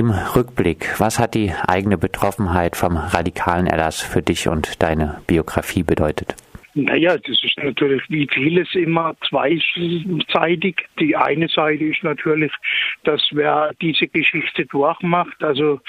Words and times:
Im 0.00 0.12
Rückblick, 0.12 0.98
was 0.98 1.18
hat 1.18 1.34
die 1.34 1.52
eigene 1.52 1.98
Betroffenheit 1.98 2.74
vom 2.74 2.96
radikalen 2.96 3.66
Erlass 3.66 4.00
für 4.00 4.22
dich 4.22 4.48
und 4.48 4.82
deine 4.82 5.20
Biografie 5.26 5.82
bedeutet? 5.82 6.36
Naja, 6.74 7.16
das 7.18 7.42
ist 7.42 7.58
natürlich 7.58 8.02
wie 8.08 8.28
vieles 8.32 8.74
immer 8.74 9.16
zweiseitig. 9.28 10.76
Die 11.00 11.16
eine 11.16 11.48
Seite 11.48 11.84
ist 11.84 12.04
natürlich, 12.04 12.52
dass 13.02 13.20
wer 13.32 13.72
diese 13.80 14.06
Geschichte 14.06 14.66
durchmacht, 14.66 15.42
also 15.42 15.80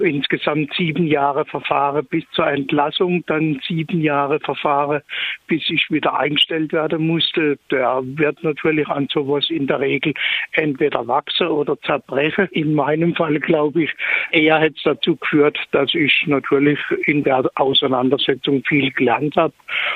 insgesamt 0.00 0.72
sieben 0.74 1.08
Jahre 1.08 1.44
Verfahren 1.44 2.06
bis 2.06 2.24
zur 2.32 2.46
Entlassung, 2.46 3.24
dann 3.26 3.60
sieben 3.66 4.00
Jahre 4.00 4.38
Verfahren, 4.38 5.02
bis 5.48 5.68
ich 5.70 5.90
wieder 5.90 6.16
eingestellt 6.16 6.72
werden 6.72 7.06
musste, 7.06 7.58
der 7.72 8.00
wird 8.04 8.42
natürlich 8.44 8.86
an 8.86 9.08
sowas 9.12 9.50
in 9.50 9.66
der 9.66 9.80
Regel 9.80 10.14
entweder 10.52 11.06
wachsen 11.08 11.48
oder 11.48 11.76
zerbrechen. 11.80 12.48
In 12.52 12.74
meinem 12.74 13.14
Fall 13.16 13.40
glaube 13.40 13.84
ich, 13.84 13.90
eher 14.30 14.58
hätte 14.60 14.76
es 14.76 14.82
dazu 14.84 15.16
geführt, 15.16 15.58
dass 15.72 15.92
ich 15.94 16.24
natürlich 16.26 16.78
in 17.06 17.24
der 17.24 17.50
Auseinandersetzung 17.56 18.62
viel 18.64 18.92
gelernt 18.92 19.34
habe 19.36 19.54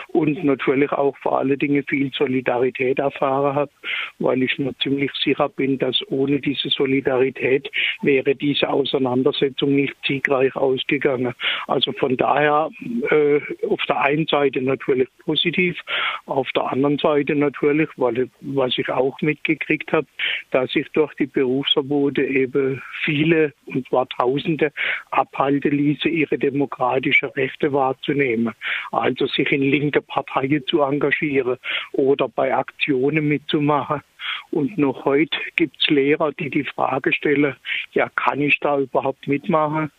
und 0.09 0.42
natürlich 0.43 0.93
auch 0.93 1.17
vor 1.19 1.39
allen 1.39 1.59
Dingen 1.59 1.85
viel 1.89 2.13
Solidarität 2.13 2.99
erfahren 2.99 3.55
habe, 3.55 3.71
weil 4.19 4.43
ich 4.43 4.59
mir 4.59 4.75
ziemlich 4.79 5.11
sicher 5.23 5.49
bin, 5.49 5.79
dass 5.79 6.03
ohne 6.09 6.41
diese 6.41 6.69
Solidarität 6.69 7.71
wäre 8.03 8.35
diese 8.35 8.69
Auseinandersetzung 8.69 9.75
nicht 9.75 9.95
siegreich 10.07 10.55
ausgegangen. 10.57 11.35
Also 11.67 11.93
von 11.93 12.17
daher 12.17 12.71
äh, 13.11 13.41
auf 13.69 13.83
der 13.89 14.01
einen 14.01 14.27
Seite 14.27 14.63
natürlich 14.63 15.09
positiv, 15.25 15.79
auf 16.27 16.49
der 16.53 16.73
anderen 16.73 16.99
Seite 16.99 17.35
natürlich, 17.35 17.89
weil 17.97 18.29
was 18.41 18.77
ich 18.79 18.89
auch 18.89 19.21
mitgekriegt 19.21 19.93
habe, 19.93 20.07
dass 20.51 20.71
sich 20.73 20.89
durch 20.93 21.15
die 21.15 21.27
Berufsverbote 21.27 22.25
eben 22.25 22.83
viele, 23.05 23.53
und 23.67 23.87
zwar 23.89 24.09
Tausende, 24.09 24.73
abhalten 25.11 25.73
ließe, 25.73 26.09
ihre 26.09 26.39
demokratischen 26.39 27.29
Rechte 27.31 27.73
wahrzunehmen. 27.73 28.55
Also 28.91 29.27
sich 29.27 29.51
in 29.53 29.63
linke 29.63 30.01
Parteien 30.01 30.22
Parteien 30.23 30.67
zu 30.67 30.83
engagieren 30.83 31.59
oder 31.93 32.29
bei 32.29 32.55
Aktionen 32.55 33.29
mitzumachen. 33.29 34.03
Und 34.51 34.77
noch 34.79 35.05
heute 35.05 35.37
gibt 35.57 35.77
es 35.81 35.89
Lehrer, 35.89 36.33
die 36.33 36.51
die 36.51 36.65
Frage 36.65 37.13
stellen, 37.13 37.57
ja, 37.93 38.09
kann 38.11 38.41
ich 38.41 38.59
da 38.61 38.79
überhaupt 38.79 39.27
mitmachen? 39.27 39.91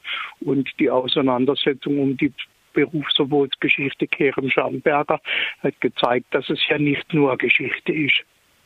Und 0.42 0.70
die 0.80 0.90
Auseinandersetzung 0.90 2.00
um 2.00 2.18
die 2.18 2.32
Berufsverbotsgeschichte 2.74 4.08
Kerem 4.08 4.50
Schamberger 4.50 5.22
hat 5.62 5.80
gezeigt, 5.82 6.28
dass 6.32 6.50
es 6.50 6.60
ja 6.68 6.78
nicht 6.78 7.14
nur 7.14 7.38
Geschichte 7.38 7.94
ist. 7.94 8.24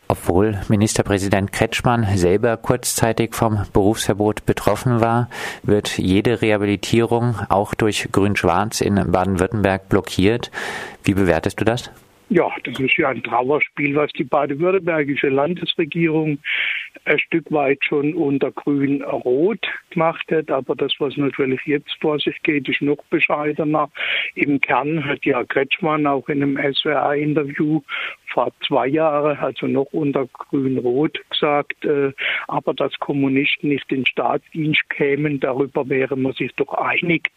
Obwohl 0.10 0.58
Ministerpräsident 0.70 1.52
Kretschmann 1.52 2.06
selber 2.16 2.56
kurzzeitig 2.56 3.36
vom 3.36 3.66
Berufsverbot 3.74 4.46
betroffen 4.46 5.02
war, 5.02 5.30
wird 5.64 5.98
jede 5.98 6.42
Rehabilitierung 6.42 7.36
auch 7.50 7.74
durch 7.74 8.08
Grün-Schwarz 8.12 8.80
in 8.80 8.96
Baden-Württemberg 9.12 9.90
blockiert. 9.90 10.50
Wie 11.04 11.14
bewertest 11.14 11.60
du 11.60 11.66
das? 11.66 11.92
Ja, 12.30 12.50
das 12.66 12.78
ist 12.80 12.98
ja 12.98 13.08
ein 13.08 13.24
Trauerspiel, 13.24 13.96
was 13.96 14.12
die 14.12 14.26
baden-württembergische 14.26 15.30
Landesregierung 15.30 16.40
ein 17.06 17.20
Stück 17.20 17.50
weit 17.52 17.80
schon 17.86 18.14
unter 18.16 18.52
Grün-Rot 18.52 19.66
gemacht 19.92 20.26
hat. 20.30 20.52
Aber 20.52 20.76
das, 20.76 20.92
was 21.00 21.16
natürlich 21.16 21.62
jetzt 21.66 21.96
vor 22.02 22.20
sich 22.20 22.42
geht, 22.44 22.68
ist 22.68 22.82
noch 22.82 23.02
bescheidener. 23.10 23.90
Im 24.36 24.60
Kern 24.60 25.06
hat 25.06 25.24
ja 25.24 25.46
Kretschmann 25.46 26.06
auch 26.06 26.28
in 26.28 26.44
einem 26.44 26.74
SWR-Interview 26.74 27.82
vor 28.34 28.52
zwei 28.66 28.88
Jahren, 28.88 29.38
also 29.38 29.68
noch 29.68 29.88
unter 29.92 30.28
Grün-Rot, 30.28 31.20
gesagt, 31.40 31.86
äh, 31.86 32.12
aber 32.48 32.74
dass 32.74 32.98
Kommunisten 33.00 33.70
nicht 33.70 33.92
in 33.92 34.06
Staatsdienst 34.06 34.90
kämen, 34.90 35.40
darüber 35.40 35.88
wäre 35.90 36.16
man 36.16 36.34
sich 36.34 36.52
doch 36.56 36.74
einig. 36.74 37.30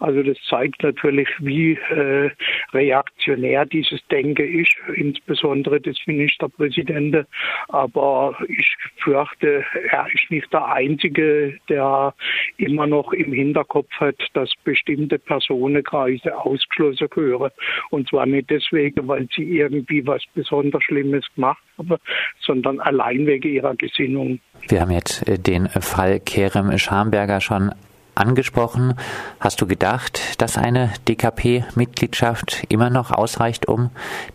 Also 0.00 0.22
das 0.22 0.36
zeigt 0.48 0.82
natürlich, 0.82 1.28
wie 1.40 1.72
äh, 1.72 2.30
reaktionär 2.72 3.66
dieses 3.66 4.06
Denken 4.08 4.60
ist, 4.60 4.74
insbesondere 4.94 5.80
des 5.80 5.98
Ministerpräsidenten. 6.06 7.26
Aber 7.68 8.36
ich 8.48 8.74
fürchte, 8.98 9.64
er 9.90 10.06
ist 10.12 10.30
nicht 10.30 10.52
der 10.52 10.66
Einzige, 10.66 11.58
der 11.68 12.14
immer 12.56 12.86
noch 12.86 13.12
im 13.12 13.32
Hinterkopf 13.32 13.92
hat, 14.00 14.16
dass 14.34 14.52
bestimmte 14.64 15.18
Personenkreise 15.18 16.36
ausgeschlossen 16.36 17.08
gehören. 17.10 17.50
Und 17.90 18.08
zwar 18.08 18.26
nicht 18.26 18.50
deswegen, 18.50 19.06
weil 19.08 19.28
sie 19.34 19.58
irgendwie 19.58 20.06
was 20.06 20.22
besonders 20.34 20.82
Schlimmes 20.84 21.24
gemacht 21.34 21.62
haben, 21.78 21.96
sondern 22.40 22.80
allein 22.80 23.26
wegen 23.26 23.48
ihrer 23.48 23.74
Gesinnung. 23.76 24.40
Wir 24.68 24.80
haben 24.80 24.90
jetzt 24.90 25.26
äh, 25.28 25.38
den 25.38 25.68
Fall 25.68 26.20
Kerem 26.20 26.76
Schamberger 26.76 27.40
schon 27.40 27.72
angesprochen. 28.14 28.94
Hast 29.40 29.60
du 29.60 29.66
gedacht, 29.66 30.18
dass 30.38 30.56
eine 30.56 30.92
DKP-Mitgliedschaft 31.08 32.64
immer 32.68 32.90
noch 32.90 33.10
ausreicht, 33.10 33.68
um 33.68 33.90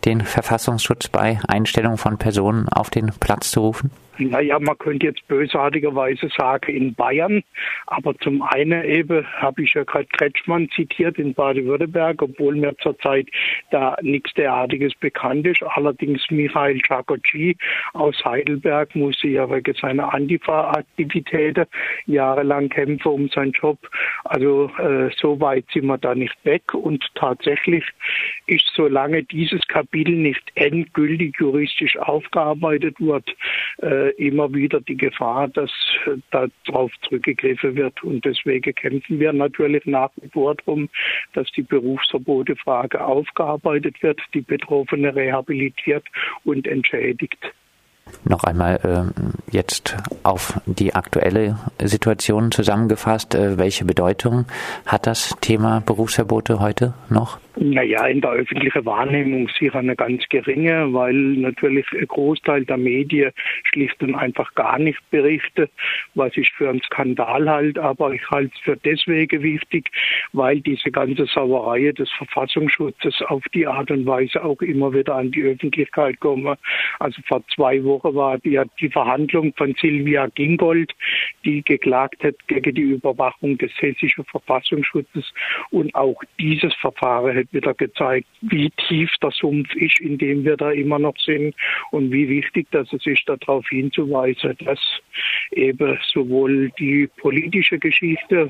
den 0.05 0.21
Verfassungsschutz 0.21 1.07
bei 1.07 1.39
Einstellung 1.47 1.97
von 1.97 2.17
Personen 2.17 2.67
auf 2.69 2.89
den 2.89 3.11
Platz 3.19 3.51
zu 3.51 3.61
rufen? 3.61 3.91
naja, 4.17 4.59
man 4.59 4.77
könnte 4.77 5.07
jetzt 5.07 5.27
bösartigerweise 5.27 6.29
sagen 6.35 6.75
in 6.75 6.93
Bayern, 6.93 7.43
aber 7.87 8.17
zum 8.19 8.41
einen 8.41 8.83
eben 8.83 9.25
habe 9.37 9.63
ich 9.63 9.73
ja 9.73 9.83
gerade 9.83 10.05
Kretschmann 10.05 10.69
zitiert 10.69 11.17
in 11.17 11.33
Baden-Württemberg, 11.33 12.21
obwohl 12.21 12.55
mir 12.55 12.75
zurzeit 12.77 13.27
da 13.71 13.97
nichts 14.01 14.33
derartiges 14.33 14.93
bekannt 14.95 15.47
ist. 15.47 15.63
Allerdings 15.63 16.21
Michael 16.29 16.79
Chakoci 16.79 17.57
aus 17.93 18.15
Heidelberg 18.23 18.95
musste 18.95 19.27
ja 19.27 19.49
wegen 19.49 19.73
seiner 19.75 20.13
Antifa-Aktivitäten 20.13 21.65
jahrelang 22.05 22.69
kämpfen 22.69 23.07
um 23.07 23.29
seinen 23.29 23.51
Job. 23.51 23.77
Also 24.25 24.69
äh, 24.77 25.09
so 25.19 25.39
weit 25.39 25.65
sind 25.73 25.87
wir 25.87 25.92
da 25.97 26.15
nicht 26.15 26.35
weg 26.43 26.73
und 26.73 27.05
tatsächlich 27.15 27.83
ist, 28.47 28.69
solange 28.75 29.23
dieses 29.23 29.61
Kapitel 29.67 30.15
nicht 30.15 30.43
endgültig 30.55 31.35
juristisch 31.39 31.97
aufgearbeitet 31.97 32.95
wird, 32.99 33.35
äh, 33.81 34.11
immer 34.15 34.53
wieder 34.53 34.81
die 34.81 34.97
Gefahr, 34.97 35.47
dass 35.47 35.71
äh, 36.05 36.17
darauf 36.31 36.91
zurückgegriffen 37.01 37.75
wird. 37.75 38.03
Und 38.03 38.25
deswegen 38.25 38.73
kämpfen 38.75 39.19
wir 39.19 39.33
natürlich 39.33 39.85
nach 39.85 40.09
wie 40.21 40.29
vor 40.29 40.55
darum, 40.55 40.89
dass 41.33 41.51
die 41.51 41.63
Berufsverbotefrage 41.63 43.03
aufgearbeitet 43.03 44.01
wird, 44.01 44.19
die 44.33 44.41
Betroffene 44.41 45.15
rehabilitiert 45.15 46.05
und 46.43 46.67
entschädigt. 46.67 47.53
Noch 48.25 48.43
einmal 48.43 48.79
äh, 48.83 49.51
jetzt 49.51 49.95
auf 50.23 50.59
die 50.65 50.95
aktuelle 50.95 51.57
Situation 51.83 52.51
zusammengefasst. 52.51 53.35
Äh, 53.35 53.57
welche 53.57 53.85
Bedeutung 53.85 54.45
hat 54.85 55.07
das 55.07 55.35
Thema 55.41 55.81
Berufsverbote 55.81 56.59
heute 56.59 56.93
noch? 57.09 57.37
Naja, 57.55 58.07
in 58.07 58.19
der 58.19 58.31
öffentlichen 58.31 58.83
Wahrnehmung 58.83 59.47
sicher 59.59 59.75
eine 59.75 59.95
ganz 59.95 60.23
geringe, 60.29 60.91
weil 60.91 61.13
natürlich 61.13 61.85
ein 61.91 62.07
Großteil 62.07 62.65
der 62.65 62.77
Medien 62.77 63.31
schlicht 63.65 64.01
und 64.01 64.15
einfach 64.15 64.55
gar 64.55 64.79
nicht 64.79 64.99
berichtet, 65.11 65.71
was 66.15 66.35
ich 66.35 66.51
für 66.53 66.69
einen 66.69 66.81
Skandal 66.81 67.47
halte. 67.47 67.83
Aber 67.83 68.11
ich 68.11 68.27
halte 68.31 68.51
es 68.55 68.61
für 68.61 68.75
deswegen 68.77 69.43
wichtig, 69.43 69.91
weil 70.31 70.61
diese 70.61 70.89
ganze 70.89 71.27
Sauerei 71.27 71.91
des 71.91 72.09
Verfassungsschutzes 72.13 73.21
auf 73.27 73.43
die 73.53 73.67
Art 73.67 73.91
und 73.91 74.07
Weise 74.07 74.43
auch 74.43 74.61
immer 74.61 74.91
wieder 74.91 75.15
an 75.15 75.31
die 75.31 75.43
Öffentlichkeit 75.43 76.19
kommen. 76.21 76.57
Also 76.99 77.21
vor 77.27 77.43
zwei 77.53 77.83
Wochen 77.83 78.15
war 78.15 78.39
die, 78.39 78.59
die 78.79 78.89
Verhandlung 78.89 79.53
von 79.55 79.75
Silvia 79.79 80.25
Gingold, 80.33 80.91
die 81.45 81.61
geklagt 81.61 82.23
hat 82.23 82.35
gegen 82.47 82.73
die 82.73 82.81
Überwachung 82.81 83.59
des 83.59 83.71
hessischen 83.77 84.25
Verfassungsschutzes. 84.25 85.31
Und 85.69 85.93
auch 85.93 86.19
dieses 86.39 86.73
Verfahren 86.75 87.42
hat 87.43 87.53
wieder 87.53 87.73
gezeigt, 87.73 88.27
wie 88.41 88.69
tief 88.87 89.11
der 89.21 89.31
Sumpf 89.31 89.73
ist, 89.75 89.99
in 89.99 90.17
dem 90.17 90.43
wir 90.43 90.57
da 90.57 90.71
immer 90.71 90.99
noch 90.99 91.17
sind 91.17 91.55
und 91.91 92.11
wie 92.11 92.27
wichtig 92.29 92.67
dass 92.71 92.91
es 92.93 93.05
ist, 93.05 93.27
darauf 93.27 93.67
hinzuweisen, 93.69 94.55
dass 94.65 94.79
eben 95.51 95.97
sowohl 96.11 96.71
die 96.79 97.07
politische 97.17 97.77
Geschichte 97.79 98.49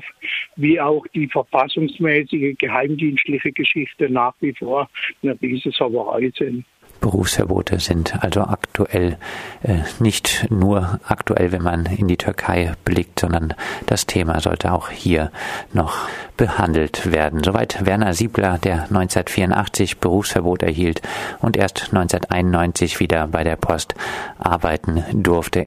wie 0.56 0.80
auch 0.80 1.06
die 1.14 1.28
verfassungsmäßige 1.28 2.56
geheimdienstliche 2.58 3.52
Geschichte 3.52 4.08
nach 4.10 4.34
wie 4.40 4.52
vor 4.52 4.88
eine 5.22 5.40
Riesensauerei 5.40 6.32
sind. 6.36 6.64
Berufsverbote 7.04 7.80
sind 7.80 8.24
also 8.24 8.40
aktuell 8.40 9.18
äh, 9.62 9.80
nicht 9.98 10.46
nur 10.48 11.00
aktuell, 11.06 11.52
wenn 11.52 11.60
man 11.62 11.84
in 11.84 12.08
die 12.08 12.16
Türkei 12.16 12.72
blickt, 12.86 13.20
sondern 13.20 13.52
das 13.84 14.06
Thema 14.06 14.40
sollte 14.40 14.72
auch 14.72 14.88
hier 14.88 15.30
noch 15.74 16.08
behandelt 16.38 17.12
werden. 17.12 17.44
Soweit 17.44 17.84
Werner 17.84 18.14
Siebler, 18.14 18.56
der 18.56 18.84
1984 18.84 19.98
Berufsverbot 19.98 20.62
erhielt 20.62 21.02
und 21.42 21.58
erst 21.58 21.92
1991 21.92 23.00
wieder 23.00 23.26
bei 23.28 23.44
der 23.44 23.56
Post 23.56 23.94
arbeiten 24.38 25.04
durfte. 25.12 25.62